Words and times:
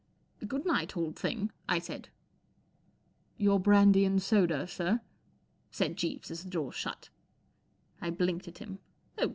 44 0.39 0.47
Good 0.47 0.65
night, 0.65 0.97
old 0.97 1.15
thing/* 1.15 1.51
1 1.69 1.81
said," 1.81 2.09
Your 3.37 3.59
brandy 3.59 4.03
and 4.03 4.19
soda, 4.19 4.65
sir, 4.65 4.93
f 4.93 4.99
said 5.69 5.95
Jeeves, 5.95 6.31
as 6.31 6.43
the 6.43 6.49
door 6.49 6.71
shut, 6.73 7.09
I 8.01 8.09
blinked 8.09 8.47
at 8.47 8.57
him. 8.57 8.79